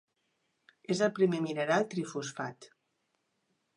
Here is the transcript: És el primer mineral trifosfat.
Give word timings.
És 0.95 1.03
el 1.07 1.11
primer 1.19 1.41
mineral 1.43 1.85
trifosfat. 1.93 2.69